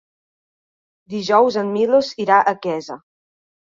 Dijous 1.15 1.59
en 1.65 1.69
Milos 1.75 2.11
irà 2.25 2.41
a 2.41 2.55
Quesa. 2.65 2.99